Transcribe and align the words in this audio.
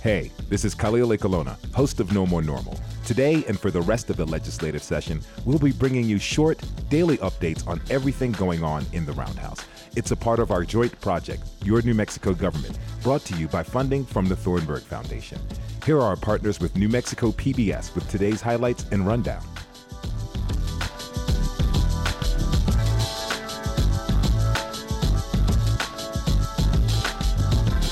Hey, 0.00 0.30
this 0.48 0.64
is 0.64 0.76
Khalil 0.76 1.08
Ekulona, 1.08 1.56
host 1.74 1.98
of 1.98 2.12
No 2.12 2.24
More 2.24 2.40
Normal. 2.40 2.78
Today 3.04 3.44
and 3.48 3.58
for 3.58 3.72
the 3.72 3.80
rest 3.80 4.10
of 4.10 4.16
the 4.16 4.24
legislative 4.24 4.80
session, 4.80 5.20
we'll 5.44 5.58
be 5.58 5.72
bringing 5.72 6.04
you 6.04 6.20
short, 6.20 6.60
daily 6.88 7.16
updates 7.18 7.66
on 7.66 7.80
everything 7.90 8.30
going 8.30 8.62
on 8.62 8.86
in 8.92 9.04
the 9.04 9.12
Roundhouse. 9.14 9.66
It's 9.96 10.12
a 10.12 10.16
part 10.16 10.38
of 10.38 10.52
our 10.52 10.62
joint 10.62 10.98
project, 11.00 11.42
Your 11.64 11.82
New 11.82 11.94
Mexico 11.94 12.32
Government, 12.32 12.78
brought 13.02 13.22
to 13.22 13.36
you 13.36 13.48
by 13.48 13.64
funding 13.64 14.04
from 14.04 14.26
the 14.26 14.36
Thornburg 14.36 14.84
Foundation. 14.84 15.40
Here 15.84 15.96
are 15.96 16.02
our 16.02 16.16
partners 16.16 16.60
with 16.60 16.76
New 16.76 16.88
Mexico 16.88 17.32
PBS 17.32 17.92
with 17.96 18.08
today's 18.08 18.40
highlights 18.40 18.86
and 18.92 19.04
rundown. 19.04 19.42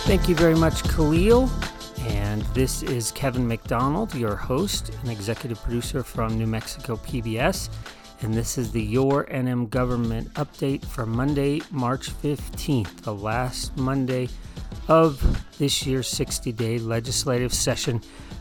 Thank 0.06 0.28
you 0.28 0.36
very 0.36 0.54
much, 0.54 0.84
Khalil. 0.84 1.50
This 2.56 2.82
is 2.82 3.12
Kevin 3.12 3.46
McDonald, 3.46 4.14
your 4.14 4.34
host 4.34 4.90
and 5.02 5.10
executive 5.10 5.60
producer 5.62 6.02
from 6.02 6.38
New 6.38 6.46
Mexico 6.46 6.96
PBS. 6.96 7.68
And 8.22 8.32
this 8.32 8.56
is 8.56 8.72
the 8.72 8.82
Your 8.82 9.26
NM 9.26 9.68
Government 9.68 10.32
update 10.36 10.82
for 10.82 11.04
Monday, 11.04 11.60
March 11.70 12.10
15th, 12.22 13.02
the 13.02 13.12
last 13.12 13.76
Monday 13.76 14.30
of 14.88 15.20
this 15.58 15.84
year's 15.84 16.08
60 16.08 16.50
day 16.52 16.78
legislative 16.78 17.52
session. 17.52 18.00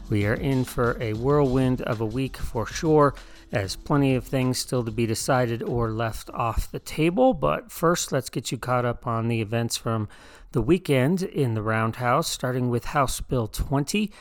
We 0.09 0.25
are 0.25 0.35
in 0.35 0.63
for 0.63 0.95
a 1.01 1.11
whirlwind 1.11 1.81
of 1.81 1.99
a 1.99 2.05
week 2.05 2.37
for 2.37 2.65
sure, 2.65 3.15
as 3.55 3.75
plenty 3.75 4.15
of 4.15 4.25
things 4.25 4.57
still 4.57 4.83
to 4.83 4.91
be 4.91 5.05
decided 5.05 5.63
or 5.63 5.91
left 5.91 6.29
off 6.31 6.71
the 6.71 6.79
table. 6.79 7.33
But 7.33 7.71
first, 7.71 8.11
let's 8.11 8.29
get 8.29 8.51
you 8.51 8.57
caught 8.57 8.85
up 8.85 9.07
on 9.07 9.27
the 9.27 9.41
events 9.41 9.77
from 9.77 10.07
the 10.51 10.61
weekend 10.61 11.23
in 11.23 11.53
the 11.53 11.61
Roundhouse, 11.61 12.27
starting 12.27 12.69
with 12.69 12.85
House 12.85 13.21
Bill 13.21 13.47
20. 13.47 14.11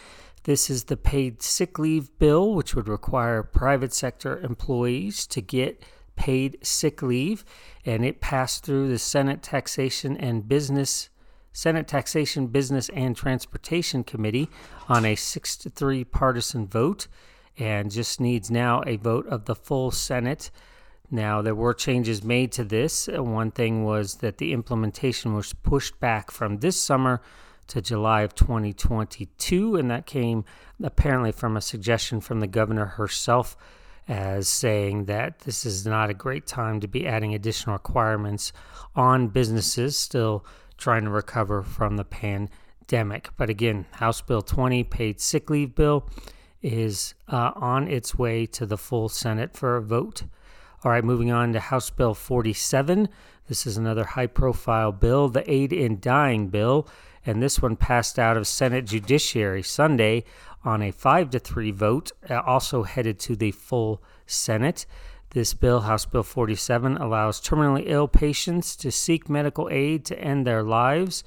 This 0.44 0.68
is 0.68 0.84
the 0.84 0.96
paid 0.96 1.42
sick 1.42 1.78
leave 1.78 2.16
bill, 2.18 2.54
which 2.54 2.74
would 2.74 2.88
require 2.88 3.42
private 3.42 3.92
sector 3.92 4.38
employees 4.40 5.26
to 5.28 5.40
get 5.40 5.82
paid 6.16 6.58
sick 6.62 7.02
leave, 7.02 7.44
and 7.84 8.04
it 8.04 8.20
passed 8.20 8.64
through 8.64 8.88
the 8.88 8.98
Senate 8.98 9.42
Taxation 9.42 10.16
and 10.16 10.48
Business 10.48 11.08
Senate 11.52 11.86
Taxation, 11.86 12.48
Business 12.48 12.88
and 12.90 13.16
Transportation 13.16 14.02
Committee 14.02 14.48
on 14.88 15.04
a 15.04 15.14
6 15.14 15.56
to 15.58 15.70
3 15.70 16.02
partisan 16.02 16.66
vote 16.66 17.06
and 17.58 17.90
just 17.90 18.20
needs 18.20 18.50
now 18.50 18.82
a 18.86 18.96
vote 18.96 19.26
of 19.26 19.44
the 19.44 19.54
full 19.54 19.90
Senate 19.90 20.50
now, 21.10 21.42
there 21.42 21.54
were 21.54 21.74
changes 21.74 22.24
made 22.24 22.50
to 22.52 22.64
this. 22.64 23.08
One 23.08 23.50
thing 23.50 23.84
was 23.84 24.16
that 24.16 24.38
the 24.38 24.52
implementation 24.52 25.34
was 25.34 25.52
pushed 25.52 26.00
back 26.00 26.30
from 26.30 26.58
this 26.58 26.82
summer 26.82 27.20
to 27.68 27.80
July 27.80 28.22
of 28.22 28.34
2022, 28.34 29.76
and 29.76 29.90
that 29.90 30.06
came 30.06 30.44
apparently 30.82 31.32
from 31.32 31.56
a 31.56 31.60
suggestion 31.60 32.20
from 32.20 32.40
the 32.40 32.46
governor 32.46 32.86
herself 32.86 33.56
as 34.08 34.48
saying 34.48 35.04
that 35.04 35.40
this 35.40 35.64
is 35.64 35.86
not 35.86 36.10
a 36.10 36.14
great 36.14 36.46
time 36.46 36.80
to 36.80 36.88
be 36.88 37.06
adding 37.06 37.34
additional 37.34 37.74
requirements 37.74 38.52
on 38.94 39.28
businesses 39.28 39.96
still 39.96 40.44
trying 40.76 41.04
to 41.04 41.10
recover 41.10 41.62
from 41.62 41.96
the 41.96 42.04
pandemic. 42.04 43.30
But 43.36 43.48
again, 43.48 43.86
House 43.92 44.20
Bill 44.20 44.42
20, 44.42 44.84
paid 44.84 45.20
sick 45.20 45.48
leave 45.48 45.74
bill, 45.74 46.08
is 46.64 47.14
uh, 47.28 47.52
on 47.54 47.86
its 47.86 48.16
way 48.16 48.46
to 48.46 48.64
the 48.64 48.78
full 48.78 49.08
Senate 49.08 49.54
for 49.54 49.76
a 49.76 49.82
vote. 49.82 50.24
All 50.82 50.90
right, 50.90 51.04
moving 51.04 51.30
on 51.30 51.52
to 51.52 51.60
House 51.60 51.90
Bill 51.90 52.14
47. 52.14 53.08
This 53.46 53.66
is 53.66 53.76
another 53.76 54.04
high 54.04 54.26
profile 54.26 54.90
bill, 54.90 55.28
the 55.28 55.48
Aid 55.50 55.72
in 55.72 56.00
Dying 56.00 56.48
bill, 56.48 56.88
and 57.26 57.42
this 57.42 57.60
one 57.60 57.76
passed 57.76 58.18
out 58.18 58.36
of 58.36 58.46
Senate 58.46 58.86
Judiciary 58.86 59.62
Sunday 59.62 60.24
on 60.64 60.82
a 60.82 60.90
5 60.90 61.30
to 61.30 61.38
3 61.38 61.70
vote, 61.70 62.12
uh, 62.28 62.40
also 62.40 62.82
headed 62.82 63.18
to 63.20 63.36
the 63.36 63.52
full 63.52 64.02
Senate. 64.26 64.86
This 65.30 65.52
bill, 65.52 65.80
House 65.80 66.06
Bill 66.06 66.22
47, 66.22 66.96
allows 66.96 67.40
terminally 67.40 67.84
ill 67.86 68.08
patients 68.08 68.76
to 68.76 68.90
seek 68.90 69.28
medical 69.28 69.68
aid 69.70 70.04
to 70.06 70.18
end 70.18 70.46
their 70.46 70.62
lives. 70.62 71.24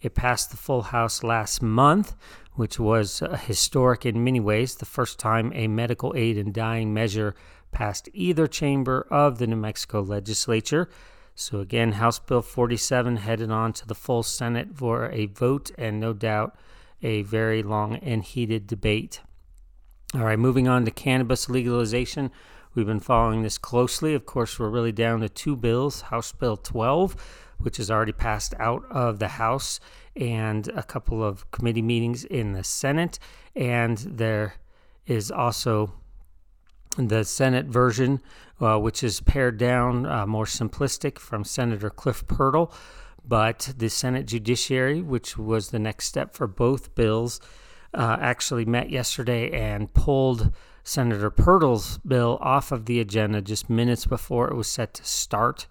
It 0.00 0.14
passed 0.14 0.50
the 0.50 0.56
full 0.56 0.82
House 0.82 1.22
last 1.22 1.60
month, 1.60 2.14
which 2.54 2.78
was 2.78 3.22
uh, 3.22 3.36
historic 3.36 4.06
in 4.06 4.24
many 4.24 4.40
ways, 4.40 4.76
the 4.76 4.84
first 4.84 5.18
time 5.18 5.52
a 5.54 5.68
medical 5.68 6.12
aid 6.16 6.36
in 6.36 6.52
dying 6.52 6.94
measure 6.94 7.34
passed 7.72 8.08
either 8.12 8.46
chamber 8.46 9.06
of 9.10 9.38
the 9.38 9.46
New 9.46 9.56
Mexico 9.56 10.00
legislature. 10.00 10.88
So, 11.34 11.60
again, 11.60 11.92
House 11.92 12.18
Bill 12.18 12.42
47 12.42 13.18
headed 13.18 13.50
on 13.50 13.72
to 13.74 13.86
the 13.86 13.94
full 13.94 14.22
Senate 14.22 14.74
for 14.74 15.08
a 15.10 15.26
vote 15.26 15.70
and 15.78 16.00
no 16.00 16.12
doubt 16.12 16.56
a 17.02 17.22
very 17.22 17.62
long 17.62 17.96
and 17.96 18.24
heated 18.24 18.66
debate. 18.66 19.20
All 20.14 20.22
right, 20.22 20.38
moving 20.38 20.66
on 20.66 20.84
to 20.84 20.90
cannabis 20.90 21.48
legalization. 21.48 22.30
We've 22.74 22.86
been 22.86 23.00
following 23.00 23.42
this 23.42 23.58
closely. 23.58 24.14
Of 24.14 24.26
course, 24.26 24.58
we're 24.58 24.68
really 24.68 24.92
down 24.92 25.20
to 25.20 25.28
two 25.28 25.54
bills 25.54 26.02
House 26.02 26.32
Bill 26.32 26.56
12, 26.56 27.14
which 27.58 27.76
has 27.76 27.90
already 27.90 28.12
passed 28.12 28.54
out 28.58 28.84
of 28.90 29.18
the 29.18 29.28
House, 29.28 29.80
and 30.16 30.68
a 30.68 30.82
couple 30.82 31.22
of 31.22 31.50
committee 31.50 31.82
meetings 31.82 32.24
in 32.24 32.52
the 32.52 32.64
Senate. 32.64 33.18
And 33.54 33.98
there 33.98 34.54
is 35.06 35.30
also 35.30 35.92
the 36.96 37.24
Senate 37.24 37.66
version, 37.66 38.20
uh, 38.60 38.78
which 38.78 39.04
is 39.04 39.20
pared 39.20 39.58
down, 39.58 40.06
uh, 40.06 40.26
more 40.26 40.44
simplistic 40.44 41.18
from 41.18 41.44
Senator 41.44 41.90
Cliff 41.90 42.26
Pirtle. 42.26 42.72
But 43.26 43.74
the 43.76 43.90
Senate 43.90 44.26
Judiciary, 44.26 45.02
which 45.02 45.36
was 45.36 45.70
the 45.70 45.78
next 45.78 46.06
step 46.06 46.34
for 46.34 46.46
both 46.46 46.94
bills, 46.94 47.40
uh, 47.94 48.16
actually 48.20 48.64
met 48.64 48.90
yesterday 48.90 49.50
and 49.50 49.92
pulled 49.92 50.52
Senator 50.82 51.30
Pirtle's 51.30 51.98
bill 51.98 52.38
off 52.40 52.72
of 52.72 52.86
the 52.86 53.00
agenda 53.00 53.42
just 53.42 53.68
minutes 53.68 54.06
before 54.06 54.48
it 54.48 54.56
was 54.56 54.68
set 54.68 54.94
to 54.94 55.04
start. 55.04 55.66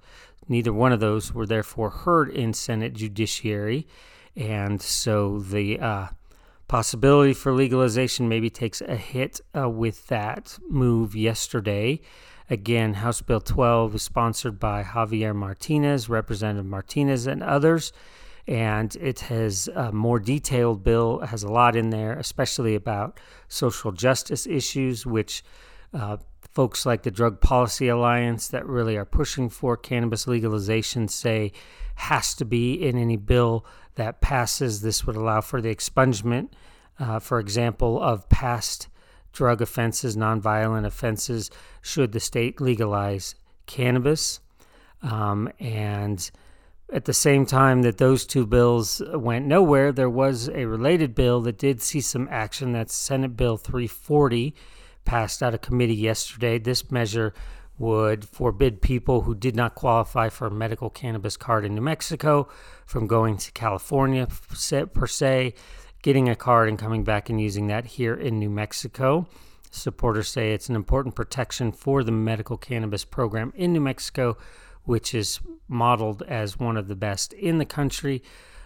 Neither 0.48 0.74
one 0.74 0.92
of 0.92 1.00
those 1.00 1.34
were 1.34 1.46
therefore 1.46 1.90
heard 1.90 2.30
in 2.30 2.54
Senate 2.54 2.94
Judiciary. 2.94 3.88
And 4.36 4.82
so 4.82 5.40
the 5.40 5.80
uh, 5.80 6.08
possibility 6.68 7.34
for 7.34 7.52
legalization 7.52 8.30
maybe 8.30 8.50
takes 8.50 8.82
a 8.82 8.96
hit 8.96 9.42
uh, 9.58 9.70
with 9.70 10.08
that 10.08 10.58
move 10.70 11.16
yesterday. 11.16 12.00
Again, 12.50 12.96
House 12.96 13.22
Bill 13.22 13.42
12 13.42 13.96
is 13.96 14.04
sponsored 14.04 14.60
by 14.60 14.84
Javier 14.84 15.36
Martinez, 15.36 16.08
Representative 16.08 16.66
Martinez, 16.66 17.28
and 17.28 17.44
others. 17.44 17.92
And 18.48 18.96
it 18.96 19.22
has 19.22 19.68
a 19.76 19.92
more 19.92 20.20
detailed 20.20 20.82
bill, 20.82 21.20
has 21.20 21.44
a 21.44 21.52
lot 21.52 21.76
in 21.76 21.90
there, 21.90 22.14
especially 22.14 22.76
about 22.76 23.20
social 23.50 23.92
justice 23.92 24.48
issues, 24.48 25.06
which 25.06 25.44
uh, 25.94 26.18
folks 26.54 26.86
like 26.86 27.04
the 27.04 27.12
Drug 27.12 27.42
Policy 27.42 27.88
Alliance 27.88 28.48
that 28.50 28.66
really 28.66 28.98
are 28.98 29.06
pushing 29.06 29.50
for 29.50 29.78
cannabis 29.78 30.28
legalization 30.28 31.08
say 31.08 31.52
has 31.96 32.34
to 32.36 32.46
be 32.46 32.74
in 32.74 32.98
any 32.98 33.18
bill 33.18 33.66
that 33.96 34.22
passes. 34.22 34.82
This 34.82 35.06
would 35.06 35.16
allow 35.16 35.42
for 35.42 35.62
the 35.62 35.74
expungement, 35.74 36.50
uh, 37.00 37.20
for 37.20 37.40
example, 37.40 38.02
of 38.02 38.30
past 38.30 38.88
drug 39.34 39.62
offenses, 39.62 40.18
nonviolent 40.18 40.86
offenses, 40.86 41.52
should 41.82 42.12
the 42.12 42.20
state 42.20 42.60
legalize 42.60 43.36
cannabis. 43.66 44.40
Um, 45.04 45.52
and 45.60 46.30
at 46.92 47.06
the 47.06 47.14
same 47.14 47.46
time 47.46 47.82
that 47.82 47.98
those 47.98 48.26
two 48.26 48.46
bills 48.46 49.02
went 49.14 49.46
nowhere, 49.46 49.92
there 49.92 50.10
was 50.10 50.50
a 50.50 50.66
related 50.66 51.14
bill 51.14 51.42
that 51.42 51.58
did 51.58 51.82
see 51.82 52.02
some 52.02 52.28
action. 52.32 52.72
That's 52.72 52.96
Senate 52.96 53.36
Bill 53.36 53.58
340, 53.58 54.56
passed 55.08 55.42
out 55.42 55.54
of 55.54 55.62
committee 55.62 55.96
yesterday. 55.96 56.60
This 56.60 56.92
measure 56.92 57.34
would 57.80 58.26
forbid 58.26 58.82
people 58.82 59.22
who 59.22 59.34
did 59.34 59.56
not 59.56 59.74
qualify 59.74 60.28
for 60.28 60.48
a 60.48 60.52
medical 60.52 60.90
cannabis 60.90 61.38
card 61.38 61.64
in 61.64 61.74
New 61.74 61.82
Mexico 61.82 62.50
from 62.86 63.08
going 63.08 63.38
to 63.38 63.52
California 63.54 64.28
per 64.28 65.08
se, 65.08 65.54
getting 66.04 66.28
a 66.28 66.36
card 66.36 66.68
and 66.68 66.78
coming 66.78 67.06
back 67.06 67.30
and 67.30 67.40
using 67.40 67.68
that 67.68 67.86
here 67.86 68.14
in 68.14 68.38
New 68.38 68.50
Mexico. 68.50 69.28
Supporters 69.72 70.28
say 70.28 70.52
it's 70.52 70.70
an 70.70 70.76
important 70.76 71.16
protection 71.16 71.72
for 71.72 72.04
the 72.04 72.12
medical 72.12 72.58
cannabis 72.58 73.06
program 73.06 73.54
in 73.56 73.72
New 73.72 73.82
Mexico, 73.82 74.38
which 74.84 75.16
is 75.16 75.40
modeled 75.70 76.22
as 76.24 76.60
one 76.60 76.76
of 76.76 76.90
the 76.90 76.96
best 76.96 77.32
in 77.32 77.60
the 77.60 77.66
country. 77.66 78.22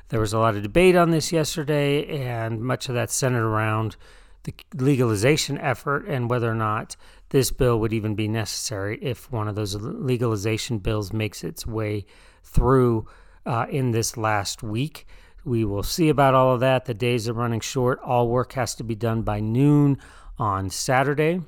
There 0.09 0.19
was 0.19 0.33
a 0.33 0.39
lot 0.39 0.55
of 0.55 0.63
debate 0.63 0.95
on 0.95 1.11
this 1.11 1.31
yesterday, 1.31 2.05
and 2.25 2.61
much 2.61 2.89
of 2.89 2.95
that 2.95 3.11
centered 3.11 3.45
around 3.45 3.95
the 4.43 4.53
legalization 4.75 5.57
effort 5.57 6.05
and 6.07 6.29
whether 6.29 6.49
or 6.49 6.55
not 6.55 6.95
this 7.29 7.51
bill 7.51 7.79
would 7.79 7.93
even 7.93 8.15
be 8.15 8.27
necessary 8.27 8.97
if 9.01 9.31
one 9.31 9.47
of 9.47 9.55
those 9.55 9.75
legalization 9.75 10.79
bills 10.79 11.13
makes 11.13 11.43
its 11.43 11.65
way 11.65 12.05
through 12.43 13.07
uh, 13.45 13.65
in 13.69 13.91
this 13.91 14.17
last 14.17 14.63
week. 14.63 15.07
We 15.43 15.65
will 15.65 15.83
see 15.83 16.09
about 16.09 16.35
all 16.35 16.53
of 16.53 16.59
that. 16.59 16.85
The 16.85 16.93
days 16.93 17.27
are 17.27 17.33
running 17.33 17.61
short. 17.61 17.99
All 17.99 18.27
work 18.27 18.53
has 18.53 18.75
to 18.75 18.83
be 18.83 18.95
done 18.95 19.23
by 19.23 19.39
noon 19.39 19.97
on 20.37 20.69
Saturday. 20.69 21.41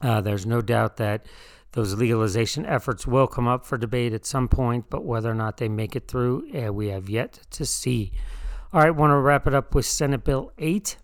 Uh, 0.00 0.20
there's 0.20 0.46
no 0.46 0.62
doubt 0.62 0.96
that 0.96 1.26
those 1.72 1.94
legalization 1.94 2.66
efforts 2.66 3.06
will 3.06 3.26
come 3.26 3.46
up 3.46 3.64
for 3.64 3.78
debate 3.78 4.12
at 4.12 4.26
some 4.26 4.48
point, 4.48 4.86
but 4.90 5.04
whether 5.04 5.30
or 5.30 5.34
not 5.34 5.58
they 5.58 5.68
make 5.68 5.94
it 5.94 6.08
through, 6.08 6.48
uh, 6.52 6.72
we 6.72 6.88
have 6.88 7.08
yet 7.08 7.40
to 7.50 7.64
see. 7.64 8.12
All 8.72 8.80
right, 8.80 8.90
want 8.90 9.10
to 9.10 9.16
wrap 9.16 9.46
it 9.46 9.54
up 9.54 9.74
with 9.74 9.86
Senate 9.86 10.24
Bill 10.24 10.52
8, 10.58 10.96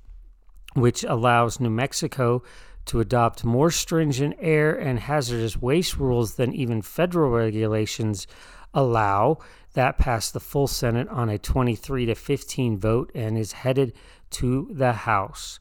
which 0.76 1.04
allows 1.04 1.58
New 1.58 1.70
Mexico 1.70 2.42
to 2.86 3.00
adopt 3.00 3.44
more 3.44 3.70
stringent 3.70 4.36
air 4.38 4.74
and 4.74 5.00
hazardous 5.00 5.56
waste 5.60 5.96
rules 5.96 6.36
than 6.36 6.54
even 6.54 6.82
federal 6.82 7.30
regulations 7.30 8.26
allow. 8.72 9.38
That 9.74 9.98
passed 9.98 10.32
the 10.32 10.40
full 10.40 10.66
Senate 10.66 11.08
on 11.08 11.28
a 11.28 11.38
23 11.38 12.06
to 12.06 12.14
15 12.14 12.78
vote 12.78 13.10
and 13.14 13.36
is 13.36 13.52
headed 13.52 13.92
to 14.30 14.68
the 14.70 14.92
House. 14.92 15.58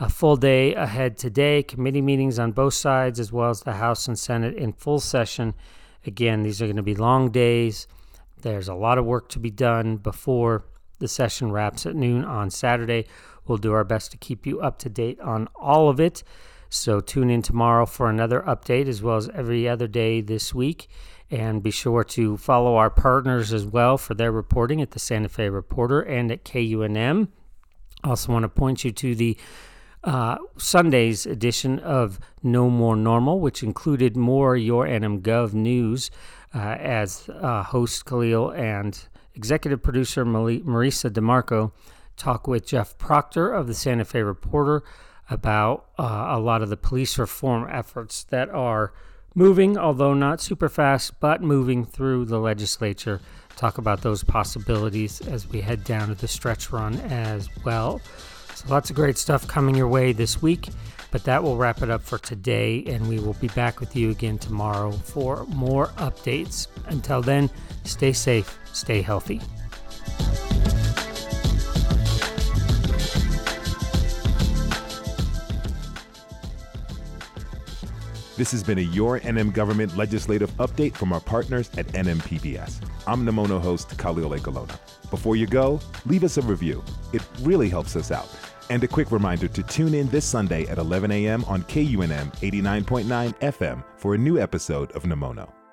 A 0.00 0.08
full 0.08 0.36
day 0.36 0.74
ahead 0.74 1.16
today, 1.16 1.62
committee 1.62 2.02
meetings 2.02 2.38
on 2.38 2.52
both 2.52 2.74
sides, 2.74 3.20
as 3.20 3.32
well 3.32 3.50
as 3.50 3.62
the 3.62 3.74
House 3.74 4.08
and 4.08 4.18
Senate 4.18 4.56
in 4.56 4.72
full 4.72 4.98
session. 4.98 5.54
Again, 6.04 6.42
these 6.42 6.60
are 6.60 6.66
going 6.66 6.76
to 6.76 6.82
be 6.82 6.96
long 6.96 7.30
days. 7.30 7.86
There's 8.42 8.68
a 8.68 8.74
lot 8.74 8.98
of 8.98 9.04
work 9.04 9.28
to 9.30 9.38
be 9.38 9.50
done 9.50 9.98
before 9.98 10.64
the 10.98 11.08
session 11.08 11.52
wraps 11.52 11.86
at 11.86 11.94
noon 11.94 12.24
on 12.24 12.50
Saturday. 12.50 13.06
We'll 13.46 13.58
do 13.58 13.72
our 13.72 13.84
best 13.84 14.10
to 14.12 14.16
keep 14.16 14.46
you 14.46 14.60
up 14.60 14.78
to 14.80 14.88
date 14.88 15.20
on 15.20 15.48
all 15.54 15.88
of 15.88 16.00
it. 16.00 16.22
So 16.70 17.00
tune 17.00 17.30
in 17.30 17.42
tomorrow 17.42 17.86
for 17.86 18.10
another 18.10 18.42
update, 18.46 18.88
as 18.88 19.02
well 19.02 19.16
as 19.16 19.28
every 19.28 19.68
other 19.68 19.86
day 19.86 20.20
this 20.20 20.54
week. 20.54 20.88
And 21.30 21.62
be 21.62 21.70
sure 21.70 22.04
to 22.04 22.36
follow 22.36 22.76
our 22.76 22.90
partners 22.90 23.52
as 23.52 23.64
well 23.64 23.96
for 23.96 24.14
their 24.14 24.32
reporting 24.32 24.80
at 24.80 24.90
the 24.90 24.98
Santa 24.98 25.28
Fe 25.28 25.48
Reporter 25.48 26.00
and 26.00 26.30
at 26.30 26.44
KUNM. 26.44 27.28
I 28.02 28.08
also, 28.08 28.32
want 28.32 28.42
to 28.42 28.48
point 28.48 28.84
you 28.84 28.92
to 28.92 29.14
the 29.14 29.36
uh, 30.04 30.36
Sunday's 30.58 31.24
edition 31.24 31.78
of 31.78 32.18
No 32.42 32.68
More 32.68 32.96
Normal, 32.96 33.40
which 33.40 33.62
included 33.62 34.16
more 34.16 34.56
Your 34.56 34.86
NM 34.86 35.22
Gov 35.22 35.54
news 35.54 36.10
uh, 36.54 36.58
as 36.58 37.28
uh, 37.30 37.62
host 37.62 38.04
Khalil 38.04 38.50
and 38.50 39.08
executive 39.34 39.82
producer 39.82 40.24
Marisa 40.24 41.10
DeMarco 41.10 41.72
talk 42.16 42.46
with 42.46 42.66
Jeff 42.66 42.96
Proctor 42.98 43.52
of 43.52 43.66
the 43.66 43.74
Santa 43.74 44.04
Fe 44.04 44.22
Reporter 44.22 44.82
about 45.30 45.86
uh, 45.98 46.26
a 46.28 46.38
lot 46.38 46.62
of 46.62 46.68
the 46.68 46.76
police 46.76 47.18
reform 47.18 47.68
efforts 47.70 48.24
that 48.24 48.48
are 48.50 48.92
moving, 49.34 49.76
although 49.76 50.14
not 50.14 50.40
super 50.40 50.68
fast, 50.68 51.18
but 51.20 51.42
moving 51.42 51.84
through 51.84 52.26
the 52.26 52.38
legislature. 52.38 53.20
Talk 53.56 53.78
about 53.78 54.02
those 54.02 54.22
possibilities 54.24 55.20
as 55.20 55.48
we 55.48 55.60
head 55.60 55.84
down 55.84 56.08
to 56.08 56.14
the 56.14 56.28
stretch 56.28 56.72
run 56.72 56.94
as 57.00 57.48
well. 57.64 58.00
So, 58.54 58.68
lots 58.68 58.90
of 58.90 58.96
great 58.96 59.18
stuff 59.18 59.46
coming 59.48 59.74
your 59.74 59.88
way 59.88 60.12
this 60.12 60.42
week, 60.42 60.68
but 61.14 61.22
that 61.22 61.40
will 61.40 61.56
wrap 61.56 61.80
it 61.80 61.90
up 61.90 62.02
for 62.02 62.18
today, 62.18 62.82
and 62.88 63.08
we 63.08 63.20
will 63.20 63.34
be 63.34 63.46
back 63.46 63.78
with 63.78 63.94
you 63.94 64.10
again 64.10 64.36
tomorrow 64.36 64.90
for 64.90 65.44
more 65.44 65.86
updates. 65.96 66.66
Until 66.86 67.22
then, 67.22 67.48
stay 67.84 68.12
safe, 68.12 68.58
stay 68.72 69.00
healthy. 69.00 69.40
This 78.36 78.50
has 78.50 78.64
been 78.64 78.78
a 78.78 78.80
Your 78.80 79.20
NM 79.20 79.52
Government 79.52 79.96
legislative 79.96 80.50
update 80.56 80.96
from 80.96 81.12
our 81.12 81.20
partners 81.20 81.70
at 81.78 81.86
NMPBS. 81.92 82.84
I'm 83.06 83.24
Nemono 83.24 83.60
host 83.60 83.96
Khalil 83.98 84.30
Ekulona. 84.30 84.76
Before 85.10 85.36
you 85.36 85.46
go, 85.46 85.78
leave 86.06 86.24
us 86.24 86.38
a 86.38 86.42
review. 86.42 86.82
It 87.12 87.22
really 87.42 87.68
helps 87.68 87.94
us 87.94 88.10
out. 88.10 88.28
And 88.70 88.82
a 88.82 88.88
quick 88.88 89.10
reminder 89.10 89.48
to 89.48 89.62
tune 89.62 89.94
in 89.94 90.08
this 90.08 90.24
Sunday 90.24 90.66
at 90.66 90.78
11 90.78 91.10
a.m. 91.10 91.44
on 91.44 91.62
KUNM 91.64 92.32
89.9 92.36 93.34
FM 93.40 93.84
for 93.96 94.14
a 94.14 94.18
new 94.18 94.38
episode 94.38 94.90
of 94.92 95.02
Nemono. 95.02 95.63